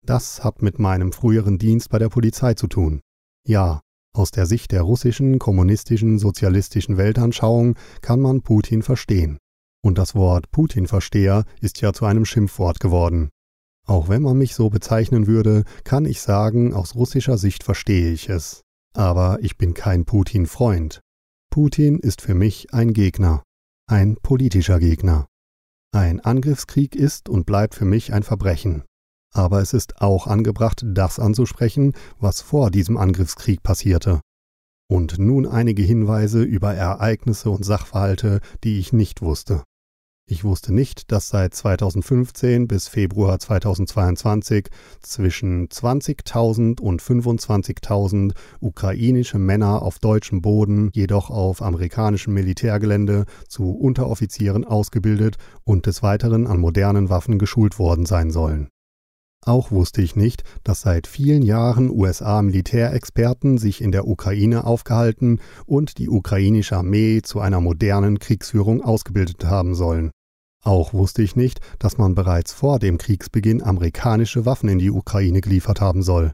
Das 0.06 0.42
hat 0.42 0.62
mit 0.62 0.78
meinem 0.78 1.12
früheren 1.12 1.58
Dienst 1.58 1.90
bei 1.90 1.98
der 1.98 2.08
Polizei 2.08 2.54
zu 2.54 2.66
tun. 2.66 3.00
Ja, 3.46 3.80
aus 4.12 4.30
der 4.30 4.46
Sicht 4.46 4.72
der 4.72 4.82
russischen, 4.82 5.38
kommunistischen, 5.38 6.18
sozialistischen 6.18 6.96
Weltanschauung 6.96 7.76
kann 8.00 8.20
man 8.20 8.42
Putin 8.42 8.82
verstehen. 8.82 9.38
Und 9.82 9.98
das 9.98 10.14
Wort 10.14 10.50
Putin-Versteher 10.50 11.44
ist 11.60 11.80
ja 11.80 11.92
zu 11.92 12.04
einem 12.04 12.24
Schimpfwort 12.24 12.80
geworden. 12.80 13.30
Auch 13.86 14.08
wenn 14.08 14.22
man 14.22 14.36
mich 14.36 14.54
so 14.54 14.68
bezeichnen 14.68 15.26
würde, 15.26 15.64
kann 15.84 16.04
ich 16.04 16.20
sagen, 16.20 16.74
aus 16.74 16.94
russischer 16.94 17.38
Sicht 17.38 17.62
verstehe 17.62 18.12
ich 18.12 18.28
es. 18.28 18.62
Aber 18.94 19.38
ich 19.40 19.56
bin 19.56 19.74
kein 19.74 20.04
Putin-Freund. 20.04 21.00
Putin 21.50 21.98
ist 21.98 22.20
für 22.20 22.34
mich 22.34 22.74
ein 22.74 22.92
Gegner, 22.92 23.42
ein 23.88 24.16
politischer 24.16 24.78
Gegner. 24.78 25.26
Ein 25.92 26.20
Angriffskrieg 26.20 26.94
ist 26.94 27.28
und 27.28 27.46
bleibt 27.46 27.74
für 27.74 27.84
mich 27.84 28.12
ein 28.12 28.22
Verbrechen. 28.22 28.84
Aber 29.32 29.60
es 29.60 29.72
ist 29.72 30.00
auch 30.00 30.26
angebracht, 30.26 30.82
das 30.84 31.18
anzusprechen, 31.18 31.94
was 32.18 32.40
vor 32.40 32.70
diesem 32.70 32.96
Angriffskrieg 32.96 33.62
passierte. 33.62 34.20
Und 34.88 35.18
nun 35.18 35.46
einige 35.46 35.82
Hinweise 35.82 36.42
über 36.42 36.74
Ereignisse 36.74 37.50
und 37.50 37.64
Sachverhalte, 37.64 38.40
die 38.64 38.78
ich 38.78 38.92
nicht 38.92 39.22
wusste. 39.22 39.62
Ich 40.30 40.44
wusste 40.44 40.72
nicht, 40.72 41.10
dass 41.10 41.28
seit 41.28 41.54
2015 41.54 42.68
bis 42.68 42.86
Februar 42.86 43.40
2022 43.40 44.68
zwischen 45.02 45.66
20.000 45.68 46.80
und 46.80 47.02
25.000 47.02 48.34
ukrainische 48.60 49.40
Männer 49.40 49.82
auf 49.82 49.98
deutschem 49.98 50.40
Boden, 50.40 50.90
jedoch 50.94 51.30
auf 51.30 51.62
amerikanischem 51.62 52.32
Militärgelände, 52.32 53.24
zu 53.48 53.72
Unteroffizieren 53.72 54.64
ausgebildet 54.64 55.36
und 55.64 55.86
des 55.86 56.04
Weiteren 56.04 56.46
an 56.46 56.60
modernen 56.60 57.08
Waffen 57.08 57.40
geschult 57.40 57.80
worden 57.80 58.06
sein 58.06 58.30
sollen. 58.30 58.68
Auch 59.46 59.70
wusste 59.70 60.02
ich 60.02 60.16
nicht, 60.16 60.44
dass 60.64 60.82
seit 60.82 61.06
vielen 61.06 61.42
Jahren 61.42 61.88
USA-Militärexperten 61.90 63.56
sich 63.56 63.80
in 63.80 63.90
der 63.90 64.06
Ukraine 64.06 64.64
aufgehalten 64.64 65.40
und 65.64 65.96
die 65.96 66.10
ukrainische 66.10 66.76
Armee 66.76 67.22
zu 67.22 67.40
einer 67.40 67.60
modernen 67.60 68.18
Kriegsführung 68.18 68.82
ausgebildet 68.82 69.44
haben 69.46 69.74
sollen. 69.74 70.10
Auch 70.62 70.92
wusste 70.92 71.22
ich 71.22 71.36
nicht, 71.36 71.60
dass 71.78 71.96
man 71.96 72.14
bereits 72.14 72.52
vor 72.52 72.78
dem 72.78 72.98
Kriegsbeginn 72.98 73.62
amerikanische 73.62 74.44
Waffen 74.44 74.68
in 74.68 74.78
die 74.78 74.90
Ukraine 74.90 75.40
geliefert 75.40 75.80
haben 75.80 76.02
soll. 76.02 76.32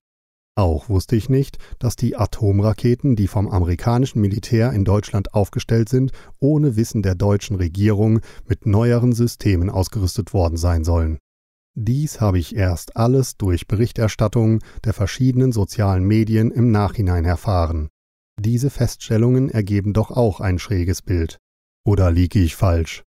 Auch 0.58 0.88
wusste 0.88 1.14
ich 1.14 1.28
nicht, 1.28 1.58
dass 1.78 1.94
die 1.96 2.16
Atomraketen, 2.16 3.14
die 3.14 3.28
vom 3.28 3.46
amerikanischen 3.46 4.20
Militär 4.20 4.72
in 4.72 4.84
Deutschland 4.84 5.32
aufgestellt 5.34 5.88
sind, 5.90 6.10
ohne 6.40 6.74
Wissen 6.76 7.02
der 7.02 7.14
deutschen 7.14 7.56
Regierung 7.56 8.20
mit 8.48 8.66
neueren 8.66 9.12
Systemen 9.12 9.70
ausgerüstet 9.70 10.32
worden 10.32 10.56
sein 10.56 10.82
sollen. 10.82 11.18
Dies 11.78 12.22
habe 12.22 12.38
ich 12.38 12.56
erst 12.56 12.96
alles 12.96 13.36
durch 13.36 13.66
Berichterstattung 13.68 14.60
der 14.84 14.94
verschiedenen 14.94 15.52
sozialen 15.52 16.04
Medien 16.04 16.50
im 16.50 16.70
Nachhinein 16.70 17.26
erfahren. 17.26 17.88
Diese 18.40 18.70
Feststellungen 18.70 19.50
ergeben 19.50 19.92
doch 19.92 20.10
auch 20.10 20.40
ein 20.40 20.58
schräges 20.58 21.02
Bild. 21.02 21.36
Oder 21.84 22.10
liege 22.10 22.38
ich 22.38 22.56
falsch? 22.56 23.04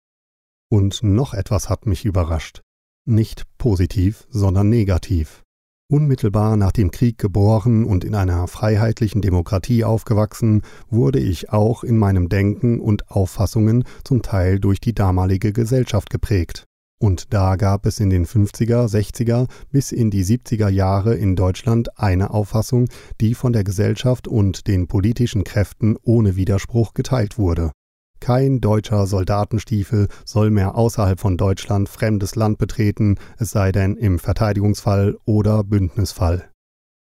Und 0.70 1.02
noch 1.02 1.34
etwas 1.34 1.68
hat 1.68 1.84
mich 1.84 2.06
überrascht. 2.06 2.62
Nicht 3.06 3.44
positiv, 3.58 4.26
sondern 4.30 4.70
negativ. 4.70 5.42
Unmittelbar 5.90 6.56
nach 6.56 6.72
dem 6.72 6.90
Krieg 6.90 7.18
geboren 7.18 7.84
und 7.84 8.02
in 8.02 8.14
einer 8.14 8.48
freiheitlichen 8.48 9.20
Demokratie 9.20 9.84
aufgewachsen, 9.84 10.62
wurde 10.88 11.20
ich 11.20 11.50
auch 11.50 11.84
in 11.84 11.98
meinem 11.98 12.30
Denken 12.30 12.80
und 12.80 13.10
Auffassungen 13.10 13.84
zum 14.04 14.22
Teil 14.22 14.58
durch 14.58 14.80
die 14.80 14.94
damalige 14.94 15.52
Gesellschaft 15.52 16.08
geprägt. 16.08 16.64
Und 17.00 17.34
da 17.34 17.56
gab 17.56 17.86
es 17.86 18.00
in 18.00 18.10
den 18.10 18.24
50er, 18.24 18.88
60er 18.88 19.48
bis 19.70 19.92
in 19.92 20.10
die 20.10 20.24
70er 20.24 20.68
Jahre 20.68 21.14
in 21.14 21.36
Deutschland 21.36 21.98
eine 21.98 22.30
Auffassung, 22.30 22.88
die 23.20 23.34
von 23.34 23.52
der 23.52 23.64
Gesellschaft 23.64 24.28
und 24.28 24.66
den 24.66 24.86
politischen 24.86 25.44
Kräften 25.44 25.96
ohne 26.02 26.36
Widerspruch 26.36 26.94
geteilt 26.94 27.36
wurde. 27.36 27.72
Kein 28.20 28.62
deutscher 28.62 29.06
Soldatenstiefel 29.06 30.08
soll 30.24 30.50
mehr 30.50 30.76
außerhalb 30.76 31.20
von 31.20 31.36
Deutschland 31.36 31.90
fremdes 31.90 32.36
Land 32.36 32.56
betreten, 32.56 33.16
es 33.38 33.50
sei 33.50 33.70
denn 33.70 33.96
im 33.96 34.18
Verteidigungsfall 34.18 35.18
oder 35.26 35.62
Bündnisfall. 35.62 36.50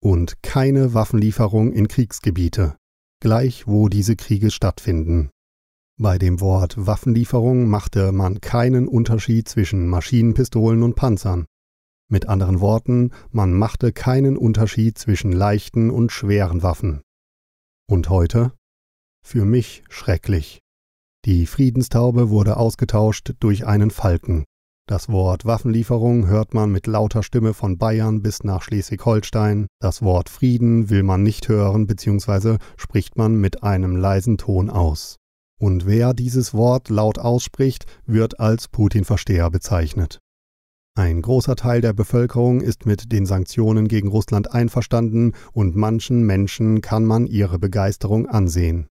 Und 0.01 0.41
keine 0.41 0.95
Waffenlieferung 0.95 1.71
in 1.71 1.87
Kriegsgebiete, 1.87 2.77
gleich 3.19 3.67
wo 3.67 3.89
diese 3.89 4.15
Kriege 4.15 4.49
stattfinden. 4.49 5.29
Bei 6.03 6.17
dem 6.17 6.41
Wort 6.41 6.75
Waffenlieferung 6.85 7.69
machte 7.69 8.11
man 8.11 8.41
keinen 8.41 8.89
Unterschied 8.89 9.47
zwischen 9.47 9.87
Maschinenpistolen 9.87 10.83
und 10.83 10.95
Panzern. 10.95 11.45
Mit 12.11 12.27
anderen 12.27 12.59
Worten, 12.59 13.11
man 13.31 13.53
machte 13.53 13.93
keinen 13.93 14.35
Unterschied 14.35 14.97
zwischen 14.97 15.31
leichten 15.31 15.89
und 15.89 16.11
schweren 16.11 16.61
Waffen. 16.61 17.03
Und 17.89 18.09
heute? 18.09 18.51
Für 19.25 19.45
mich 19.45 19.85
schrecklich. 19.87 20.59
Die 21.23 21.45
Friedenstaube 21.45 22.29
wurde 22.29 22.57
ausgetauscht 22.57 23.35
durch 23.39 23.65
einen 23.65 23.89
Falken. 23.89 24.43
Das 24.89 25.07
Wort 25.07 25.45
Waffenlieferung 25.45 26.27
hört 26.27 26.53
man 26.53 26.69
mit 26.69 26.85
lauter 26.85 27.23
Stimme 27.23 27.53
von 27.53 27.77
Bayern 27.77 28.21
bis 28.21 28.43
nach 28.43 28.61
Schleswig-Holstein. 28.61 29.67
Das 29.79 30.01
Wort 30.01 30.27
Frieden 30.27 30.89
will 30.89 31.03
man 31.03 31.23
nicht 31.23 31.47
hören 31.47 31.87
bzw. 31.87 32.57
spricht 32.75 33.17
man 33.17 33.37
mit 33.37 33.63
einem 33.63 33.95
leisen 33.95 34.37
Ton 34.37 34.69
aus. 34.69 35.15
Und 35.63 35.85
wer 35.85 36.13
dieses 36.13 36.53
Wort 36.53 36.89
laut 36.89 37.17
ausspricht, 37.19 37.85
wird 38.05 38.37
als 38.37 38.67
Putin-Versteher 38.67 39.49
bezeichnet. 39.49 40.19
Ein 40.93 41.21
großer 41.21 41.55
Teil 41.55 41.79
der 41.79 41.93
Bevölkerung 41.93 42.59
ist 42.59 42.85
mit 42.85 43.13
den 43.13 43.25
Sanktionen 43.25 43.87
gegen 43.87 44.09
Russland 44.09 44.53
einverstanden 44.53 45.31
und 45.53 45.77
manchen 45.77 46.25
Menschen 46.25 46.81
kann 46.81 47.05
man 47.05 47.27
ihre 47.27 47.59
Begeisterung 47.59 48.27
ansehen. 48.27 48.87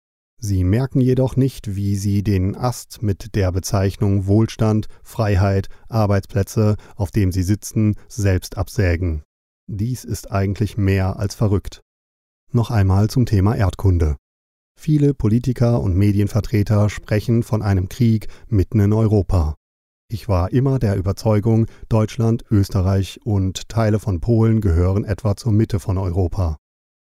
Sie 0.42 0.66
merken 0.66 1.00
jedoch 1.00 1.38
nicht, 1.38 1.78
wie 1.78 1.96
sie 1.96 2.22
den 2.22 2.58
Ast 2.58 3.02
mit 3.02 3.34
der 3.36 3.54
Bezeichnung 3.54 4.28
Wohlstand, 4.28 4.90
Freiheit, 5.04 5.70
Arbeitsplätze, 5.88 6.76
auf 6.98 7.12
dem 7.12 7.32
sie 7.32 7.44
sitzen, 7.44 7.96
selbst 8.10 8.58
absägen. 8.58 9.24
Dies 9.68 10.04
ist 10.04 10.32
eigentlich 10.32 10.76
mehr 10.76 11.18
als 11.18 11.34
verrückt. 11.34 11.80
Noch 12.52 12.72
einmal 12.72 13.10
zum 13.10 13.26
Thema 13.26 13.56
Erdkunde. 13.56 14.18
Viele 14.80 15.16
Politiker 15.16 15.82
und 15.82 15.98
Medienvertreter 15.98 16.90
sprechen 16.90 17.42
von 17.42 17.64
einem 17.64 17.90
Krieg 17.90 18.28
mitten 18.48 18.80
in 18.80 18.94
Europa. 18.94 19.56
Ich 20.10 20.30
war 20.30 20.54
immer 20.54 20.78
der 20.80 20.96
Überzeugung, 20.96 21.66
Deutschland, 21.90 22.46
Österreich 22.52 23.20
und 23.26 23.68
Teile 23.70 24.00
von 24.00 24.22
Polen 24.22 24.62
gehören 24.62 25.04
etwa 25.04 25.36
zur 25.36 25.52
Mitte 25.52 25.80
von 25.80 25.98
Europa. 25.98 26.58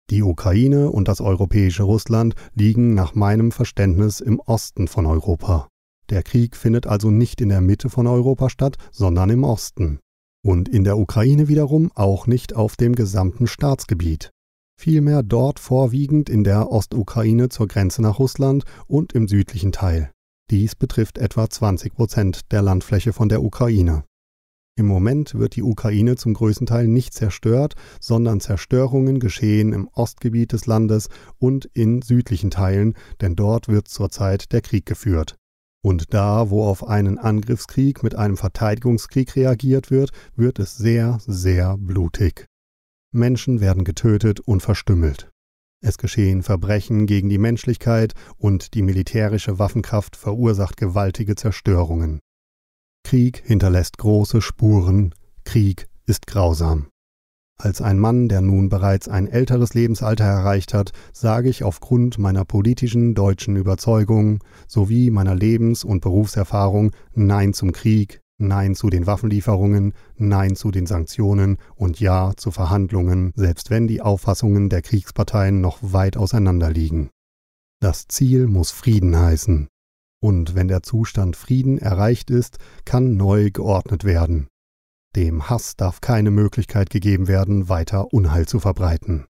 Die 0.08 0.22
Ukraine 0.22 0.90
und 0.90 1.08
das 1.08 1.20
europäische 1.20 1.82
Russland 1.82 2.34
liegen 2.54 2.94
nach 2.94 3.14
meinem 3.14 3.50
Verständnis 3.50 4.20
im 4.20 4.38
Osten 4.38 4.86
von 4.86 5.04
Europa. 5.04 5.68
Der 6.10 6.22
Krieg 6.22 6.56
findet 6.56 6.86
also 6.86 7.10
nicht 7.10 7.40
in 7.40 7.48
der 7.48 7.60
Mitte 7.60 7.90
von 7.90 8.06
Europa 8.06 8.50
statt, 8.50 8.76
sondern 8.92 9.30
im 9.30 9.42
Osten. 9.42 9.98
Und 10.46 10.68
in 10.68 10.84
der 10.84 10.96
Ukraine 10.96 11.48
wiederum 11.48 11.90
auch 11.94 12.26
nicht 12.26 12.54
auf 12.54 12.76
dem 12.76 12.94
gesamten 12.94 13.46
Staatsgebiet 13.46 14.33
vielmehr 14.76 15.22
dort 15.22 15.58
vorwiegend 15.58 16.28
in 16.28 16.44
der 16.44 16.70
Ostukraine 16.70 17.48
zur 17.48 17.68
Grenze 17.68 18.02
nach 18.02 18.18
Russland 18.18 18.64
und 18.86 19.12
im 19.12 19.28
südlichen 19.28 19.72
Teil. 19.72 20.10
Dies 20.50 20.74
betrifft 20.74 21.18
etwa 21.18 21.48
20 21.48 21.94
Prozent 21.94 22.52
der 22.52 22.62
Landfläche 22.62 23.12
von 23.12 23.28
der 23.28 23.42
Ukraine. 23.42 24.04
Im 24.76 24.86
Moment 24.86 25.34
wird 25.34 25.54
die 25.54 25.62
Ukraine 25.62 26.16
zum 26.16 26.34
größten 26.34 26.66
Teil 26.66 26.88
nicht 26.88 27.14
zerstört, 27.14 27.74
sondern 28.00 28.40
Zerstörungen 28.40 29.20
geschehen 29.20 29.72
im 29.72 29.88
Ostgebiet 29.92 30.52
des 30.52 30.66
Landes 30.66 31.08
und 31.38 31.66
in 31.74 32.02
südlichen 32.02 32.50
Teilen, 32.50 32.94
denn 33.20 33.36
dort 33.36 33.68
wird 33.68 33.86
zurzeit 33.86 34.52
der 34.52 34.62
Krieg 34.62 34.84
geführt. 34.84 35.36
Und 35.80 36.12
da, 36.12 36.50
wo 36.50 36.64
auf 36.64 36.88
einen 36.88 37.18
Angriffskrieg 37.18 38.02
mit 38.02 38.16
einem 38.16 38.36
Verteidigungskrieg 38.36 39.36
reagiert 39.36 39.90
wird, 39.90 40.10
wird 40.34 40.58
es 40.58 40.76
sehr, 40.76 41.18
sehr 41.24 41.76
blutig. 41.78 42.46
Menschen 43.14 43.60
werden 43.60 43.84
getötet 43.84 44.40
und 44.40 44.60
verstümmelt. 44.60 45.30
Es 45.80 45.98
geschehen 45.98 46.42
Verbrechen 46.42 47.06
gegen 47.06 47.28
die 47.28 47.38
Menschlichkeit 47.38 48.14
und 48.38 48.74
die 48.74 48.82
militärische 48.82 49.58
Waffenkraft 49.58 50.16
verursacht 50.16 50.76
gewaltige 50.76 51.36
Zerstörungen. 51.36 52.20
Krieg 53.04 53.42
hinterlässt 53.44 53.98
große 53.98 54.40
Spuren, 54.40 55.14
Krieg 55.44 55.86
ist 56.06 56.26
grausam. 56.26 56.88
Als 57.56 57.80
ein 57.80 57.98
Mann, 57.98 58.28
der 58.28 58.40
nun 58.40 58.68
bereits 58.68 59.08
ein 59.08 59.28
älteres 59.28 59.74
Lebensalter 59.74 60.24
erreicht 60.24 60.74
hat, 60.74 60.92
sage 61.12 61.48
ich 61.48 61.62
aufgrund 61.62 62.18
meiner 62.18 62.44
politischen 62.44 63.14
deutschen 63.14 63.54
Überzeugung 63.56 64.42
sowie 64.66 65.10
meiner 65.10 65.34
Lebens- 65.34 65.84
und 65.84 66.00
Berufserfahrung 66.00 66.90
Nein 67.12 67.52
zum 67.52 67.72
Krieg, 67.72 68.23
Nein 68.46 68.74
zu 68.74 68.90
den 68.90 69.06
Waffenlieferungen, 69.06 69.94
Nein 70.16 70.56
zu 70.56 70.70
den 70.70 70.86
Sanktionen 70.86 71.58
und 71.74 72.00
Ja 72.00 72.32
zu 72.36 72.50
Verhandlungen, 72.50 73.32
selbst 73.34 73.70
wenn 73.70 73.86
die 73.86 74.02
Auffassungen 74.02 74.68
der 74.68 74.82
Kriegsparteien 74.82 75.60
noch 75.60 75.78
weit 75.80 76.16
auseinander 76.16 76.70
liegen. 76.70 77.10
Das 77.80 78.08
Ziel 78.08 78.46
muss 78.46 78.70
Frieden 78.70 79.18
heißen. 79.18 79.68
Und 80.20 80.54
wenn 80.54 80.68
der 80.68 80.82
Zustand 80.82 81.36
Frieden 81.36 81.78
erreicht 81.78 82.30
ist, 82.30 82.58
kann 82.84 83.16
neu 83.16 83.50
geordnet 83.50 84.04
werden. 84.04 84.48
Dem 85.16 85.50
Hass 85.50 85.76
darf 85.76 86.00
keine 86.00 86.30
Möglichkeit 86.30 86.90
gegeben 86.90 87.28
werden, 87.28 87.68
weiter 87.68 88.12
Unheil 88.12 88.46
zu 88.46 88.58
verbreiten. 88.58 89.26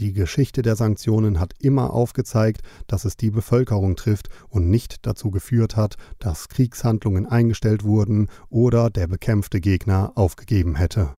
Die 0.00 0.14
Geschichte 0.14 0.62
der 0.62 0.76
Sanktionen 0.76 1.38
hat 1.38 1.52
immer 1.58 1.92
aufgezeigt, 1.92 2.62
dass 2.86 3.04
es 3.04 3.18
die 3.18 3.30
Bevölkerung 3.30 3.96
trifft 3.96 4.30
und 4.48 4.70
nicht 4.70 5.04
dazu 5.04 5.30
geführt 5.30 5.76
hat, 5.76 5.96
dass 6.18 6.48
Kriegshandlungen 6.48 7.26
eingestellt 7.26 7.84
wurden 7.84 8.28
oder 8.48 8.88
der 8.88 9.08
bekämpfte 9.08 9.60
Gegner 9.60 10.12
aufgegeben 10.14 10.76
hätte. 10.76 11.12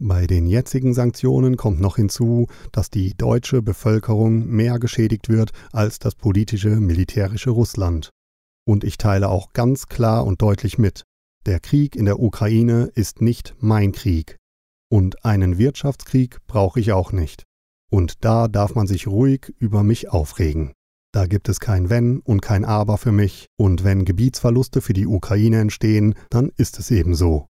Bei 0.00 0.26
den 0.26 0.48
jetzigen 0.48 0.94
Sanktionen 0.94 1.56
kommt 1.56 1.80
noch 1.80 1.94
hinzu, 1.94 2.48
dass 2.72 2.90
die 2.90 3.16
deutsche 3.16 3.62
Bevölkerung 3.62 4.48
mehr 4.48 4.80
geschädigt 4.80 5.28
wird 5.28 5.52
als 5.70 6.00
das 6.00 6.16
politische 6.16 6.70
militärische 6.80 7.50
Russland. 7.50 8.10
Und 8.66 8.82
ich 8.82 8.98
teile 8.98 9.28
auch 9.28 9.52
ganz 9.52 9.86
klar 9.86 10.26
und 10.26 10.42
deutlich 10.42 10.76
mit, 10.76 11.04
der 11.46 11.60
Krieg 11.60 11.94
in 11.94 12.06
der 12.06 12.18
Ukraine 12.18 12.90
ist 12.96 13.20
nicht 13.20 13.54
mein 13.60 13.92
Krieg. 13.92 14.38
Und 14.90 15.24
einen 15.24 15.56
Wirtschaftskrieg 15.56 16.44
brauche 16.48 16.80
ich 16.80 16.90
auch 16.90 17.12
nicht. 17.12 17.44
Und 17.94 18.24
da 18.24 18.48
darf 18.48 18.74
man 18.74 18.88
sich 18.88 19.06
ruhig 19.06 19.54
über 19.60 19.84
mich 19.84 20.10
aufregen. 20.10 20.72
Da 21.12 21.26
gibt 21.26 21.48
es 21.48 21.60
kein 21.60 21.90
Wenn 21.90 22.18
und 22.18 22.42
kein 22.42 22.64
Aber 22.64 22.98
für 22.98 23.12
mich, 23.12 23.46
und 23.56 23.84
wenn 23.84 24.04
Gebietsverluste 24.04 24.80
für 24.80 24.94
die 24.94 25.06
Ukraine 25.06 25.60
entstehen, 25.60 26.16
dann 26.28 26.50
ist 26.56 26.80
es 26.80 26.90
eben 26.90 27.14
so. 27.14 27.46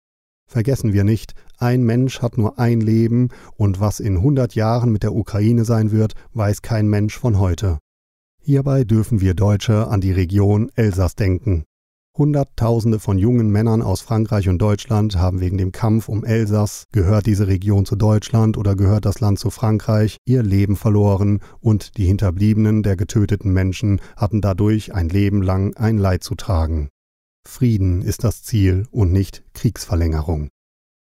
Vergessen 0.49 0.93
wir 0.93 1.03
nicht, 1.03 1.33
ein 1.57 1.83
Mensch 1.83 2.21
hat 2.21 2.37
nur 2.37 2.57
ein 2.57 2.79
Leben, 2.79 3.27
und 3.57 3.81
was 3.81 3.99
in 3.99 4.15
100 4.15 4.55
Jahren 4.55 4.93
mit 4.93 5.03
der 5.03 5.13
Ukraine 5.13 5.65
sein 5.65 5.91
wird, 5.91 6.13
weiß 6.31 6.61
kein 6.61 6.87
Mensch 6.87 7.19
von 7.19 7.37
heute. 7.37 7.77
Hierbei 8.41 8.85
dürfen 8.85 9.19
wir 9.19 9.33
Deutsche 9.33 9.89
an 9.89 9.99
die 9.99 10.13
Region 10.13 10.71
Elsass 10.73 11.15
denken. 11.15 11.65
Hunderttausende 12.17 12.99
von 12.99 13.17
jungen 13.17 13.49
Männern 13.49 13.81
aus 13.81 14.01
Frankreich 14.01 14.49
und 14.49 14.59
Deutschland 14.59 15.15
haben 15.15 15.39
wegen 15.39 15.57
dem 15.57 15.71
Kampf 15.71 16.09
um 16.09 16.25
Elsass, 16.25 16.85
gehört 16.91 17.25
diese 17.25 17.47
Region 17.47 17.85
zu 17.85 17.95
Deutschland 17.95 18.57
oder 18.57 18.75
gehört 18.75 19.05
das 19.05 19.19
Land 19.19 19.39
zu 19.39 19.49
Frankreich, 19.49 20.17
ihr 20.25 20.43
Leben 20.43 20.75
verloren 20.75 21.39
und 21.59 21.97
die 21.97 22.05
Hinterbliebenen 22.05 22.83
der 22.83 22.97
getöteten 22.97 23.53
Menschen 23.53 24.01
hatten 24.17 24.41
dadurch 24.41 24.93
ein 24.93 25.09
Leben 25.09 25.41
lang 25.41 25.75
ein 25.77 25.97
Leid 25.97 26.23
zu 26.23 26.35
tragen. 26.35 26.89
Frieden 27.47 28.01
ist 28.01 28.23
das 28.23 28.43
Ziel 28.43 28.85
und 28.91 29.11
nicht 29.11 29.43
Kriegsverlängerung. 29.53 30.49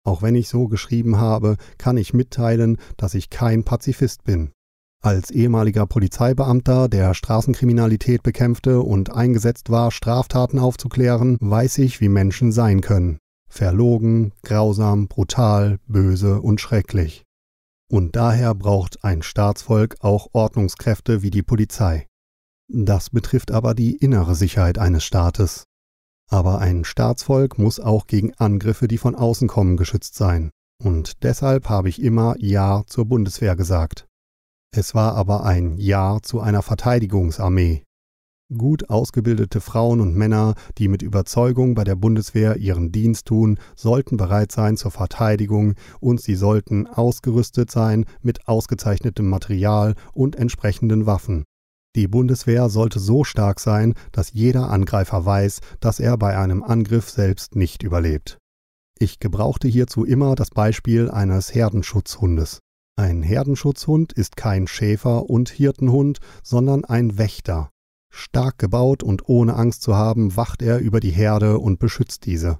Auch 0.03 0.21
wenn 0.21 0.35
ich 0.35 0.49
so 0.49 0.67
geschrieben 0.67 1.17
habe, 1.17 1.57
kann 1.77 1.97
ich 1.97 2.13
mitteilen, 2.13 2.77
dass 2.97 3.13
ich 3.13 3.29
kein 3.29 3.63
Pazifist 3.63 4.23
bin. 4.23 4.51
Als 5.03 5.31
ehemaliger 5.31 5.87
Polizeibeamter, 5.87 6.87
der 6.87 7.15
Straßenkriminalität 7.15 8.21
bekämpfte 8.21 8.81
und 8.81 9.11
eingesetzt 9.11 9.71
war, 9.71 9.89
Straftaten 9.89 10.59
aufzuklären, 10.59 11.37
weiß 11.41 11.79
ich, 11.79 12.01
wie 12.01 12.09
Menschen 12.09 12.51
sein 12.51 12.81
können. 12.81 13.17
Verlogen, 13.49 14.31
grausam, 14.43 15.07
brutal, 15.07 15.79
böse 15.87 16.39
und 16.39 16.61
schrecklich. 16.61 17.23
Und 17.89 18.15
daher 18.15 18.53
braucht 18.53 19.03
ein 19.03 19.23
Staatsvolk 19.23 19.95
auch 20.01 20.27
Ordnungskräfte 20.33 21.23
wie 21.23 21.31
die 21.31 21.43
Polizei. 21.43 22.07
Das 22.69 23.09
betrifft 23.09 23.49
aber 23.49 23.73
die 23.73 23.95
innere 23.95 24.35
Sicherheit 24.35 24.77
eines 24.77 25.03
Staates. 25.03 25.65
Aber 26.29 26.59
ein 26.59 26.85
Staatsvolk 26.85 27.57
muss 27.57 27.79
auch 27.79 28.05
gegen 28.05 28.35
Angriffe, 28.35 28.87
die 28.87 28.99
von 28.99 29.15
außen 29.15 29.47
kommen, 29.47 29.77
geschützt 29.77 30.13
sein. 30.13 30.51
Und 30.81 31.23
deshalb 31.23 31.69
habe 31.69 31.89
ich 31.89 32.01
immer 32.01 32.35
Ja 32.37 32.83
zur 32.85 33.05
Bundeswehr 33.05 33.55
gesagt. 33.55 34.07
Es 34.73 34.95
war 34.95 35.15
aber 35.15 35.43
ein 35.43 35.77
Ja 35.77 36.19
zu 36.21 36.39
einer 36.39 36.61
Verteidigungsarmee. 36.61 37.83
Gut 38.57 38.89
ausgebildete 38.89 39.59
Frauen 39.59 39.99
und 39.99 40.15
Männer, 40.15 40.55
die 40.77 40.87
mit 40.87 41.01
Überzeugung 41.01 41.75
bei 41.75 41.83
der 41.83 41.95
Bundeswehr 41.95 42.55
ihren 42.55 42.91
Dienst 42.91 43.25
tun, 43.25 43.59
sollten 43.75 44.15
bereit 44.15 44.53
sein 44.53 44.77
zur 44.77 44.91
Verteidigung 44.91 45.75
und 45.99 46.21
sie 46.21 46.35
sollten 46.35 46.87
ausgerüstet 46.87 47.69
sein 47.69 48.05
mit 48.21 48.47
ausgezeichnetem 48.47 49.27
Material 49.27 49.95
und 50.13 50.37
entsprechenden 50.37 51.05
Waffen. 51.05 51.43
Die 51.97 52.07
Bundeswehr 52.07 52.69
sollte 52.69 52.99
so 52.99 53.25
stark 53.25 53.59
sein, 53.59 53.93
dass 54.13 54.31
jeder 54.31 54.69
Angreifer 54.69 55.25
weiß, 55.25 55.59
dass 55.81 55.99
er 55.99 56.17
bei 56.17 56.37
einem 56.37 56.63
Angriff 56.63 57.09
selbst 57.09 57.55
nicht 57.57 57.83
überlebt. 57.83 58.37
Ich 58.99 59.19
gebrauchte 59.19 59.67
hierzu 59.67 60.05
immer 60.05 60.35
das 60.35 60.49
Beispiel 60.49 61.11
eines 61.11 61.53
Herdenschutzhundes. 61.53 62.59
Ein 62.97 63.23
Herdenschutzhund 63.23 64.13
ist 64.13 64.35
kein 64.37 64.67
Schäfer 64.67 65.29
und 65.29 65.49
Hirtenhund, 65.49 66.19
sondern 66.43 66.85
ein 66.85 67.17
Wächter. 67.17 67.69
Stark 68.09 68.57
gebaut 68.57 69.03
und 69.03 69.27
ohne 69.29 69.55
Angst 69.55 69.81
zu 69.81 69.95
haben, 69.95 70.35
wacht 70.35 70.61
er 70.61 70.79
über 70.79 70.99
die 70.99 71.11
Herde 71.11 71.59
und 71.59 71.79
beschützt 71.79 72.25
diese. 72.25 72.59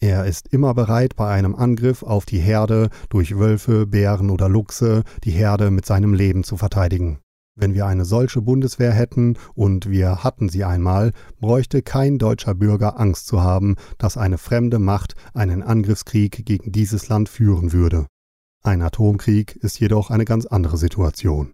Er 0.00 0.26
ist 0.26 0.48
immer 0.52 0.74
bereit, 0.74 1.16
bei 1.16 1.28
einem 1.28 1.54
Angriff 1.54 2.02
auf 2.02 2.24
die 2.24 2.38
Herde 2.38 2.90
durch 3.08 3.38
Wölfe, 3.38 3.86
Bären 3.86 4.30
oder 4.30 4.48
Luchse 4.48 5.02
die 5.24 5.32
Herde 5.32 5.70
mit 5.70 5.86
seinem 5.86 6.14
Leben 6.14 6.44
zu 6.44 6.56
verteidigen. 6.56 7.18
Wenn 7.56 7.74
wir 7.74 7.86
eine 7.86 8.04
solche 8.04 8.40
Bundeswehr 8.40 8.92
hätten, 8.92 9.36
und 9.54 9.90
wir 9.90 10.22
hatten 10.22 10.48
sie 10.48 10.64
einmal, 10.64 11.10
bräuchte 11.40 11.82
kein 11.82 12.18
deutscher 12.18 12.54
Bürger 12.54 13.00
Angst 13.00 13.26
zu 13.26 13.42
haben, 13.42 13.74
dass 13.98 14.16
eine 14.16 14.38
fremde 14.38 14.78
Macht 14.78 15.16
einen 15.34 15.64
Angriffskrieg 15.64 16.46
gegen 16.46 16.70
dieses 16.70 17.08
Land 17.08 17.28
führen 17.28 17.72
würde. 17.72 18.06
Ein 18.62 18.82
Atomkrieg 18.82 19.56
ist 19.56 19.78
jedoch 19.78 20.10
eine 20.10 20.24
ganz 20.24 20.44
andere 20.44 20.76
Situation. 20.76 21.52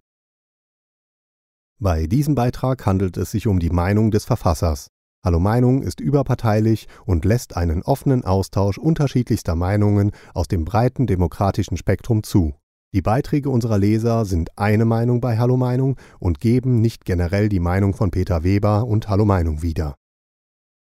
Bei 1.79 2.07
diesem 2.07 2.35
Beitrag 2.35 2.85
handelt 2.85 3.17
es 3.17 3.31
sich 3.31 3.47
um 3.47 3.59
die 3.59 3.69
Meinung 3.69 4.09
des 4.11 4.25
Verfassers. 4.25 4.87
Hallo 5.23 5.39
Meinung 5.39 5.81
ist 5.83 5.99
überparteilich 5.99 6.87
und 7.05 7.25
lässt 7.25 7.57
einen 7.57 7.83
offenen 7.83 8.23
Austausch 8.23 8.77
unterschiedlichster 8.77 9.55
Meinungen 9.55 10.11
aus 10.33 10.47
dem 10.47 10.65
breiten 10.65 11.07
demokratischen 11.07 11.77
Spektrum 11.77 12.23
zu. 12.23 12.55
Die 12.93 13.01
Beiträge 13.01 13.49
unserer 13.49 13.77
Leser 13.77 14.25
sind 14.25 14.57
eine 14.57 14.85
Meinung 14.85 15.21
bei 15.21 15.37
Hallo 15.37 15.57
Meinung 15.57 15.97
und 16.19 16.39
geben 16.39 16.79
nicht 16.79 17.05
generell 17.05 17.49
die 17.49 17.59
Meinung 17.59 17.93
von 17.93 18.09
Peter 18.09 18.43
Weber 18.43 18.85
und 18.85 19.09
Hallo 19.09 19.25
Meinung 19.25 19.61
wieder. 19.61 19.95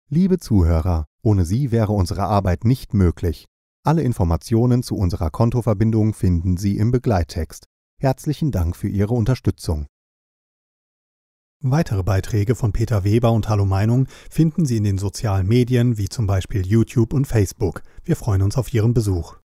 Liebe 0.09 0.39
Zuhörer, 0.39 1.05
ohne 1.21 1.45
Sie 1.45 1.71
wäre 1.71 1.93
unsere 1.93 2.23
Arbeit 2.23 2.65
nicht 2.65 2.93
möglich. 2.93 3.45
Alle 3.83 4.03
Informationen 4.03 4.83
zu 4.83 4.95
unserer 4.95 5.31
Kontoverbindung 5.31 6.13
finden 6.13 6.55
Sie 6.55 6.77
im 6.77 6.91
Begleittext. 6.91 7.65
Herzlichen 7.99 8.51
Dank 8.51 8.75
für 8.75 8.87
Ihre 8.87 9.15
Unterstützung. 9.15 9.87
Weitere 11.63 12.03
Beiträge 12.03 12.53
von 12.53 12.73
Peter 12.73 13.03
Weber 13.03 13.31
und 13.31 13.49
Hallo 13.49 13.65
Meinung 13.65 14.07
finden 14.29 14.65
Sie 14.65 14.77
in 14.77 14.83
den 14.83 14.99
sozialen 14.99 15.47
Medien 15.47 15.97
wie 15.97 16.09
zum 16.09 16.27
Beispiel 16.27 16.63
YouTube 16.63 17.11
und 17.11 17.25
Facebook. 17.25 17.81
Wir 18.03 18.15
freuen 18.15 18.43
uns 18.43 18.55
auf 18.55 18.71
Ihren 18.71 18.93
Besuch. 18.93 19.40